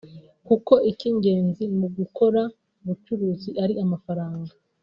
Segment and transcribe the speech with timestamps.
[0.47, 2.41] kuko icy’ingenzi mu gukora
[2.81, 4.53] ubucuruzi ari amafaranga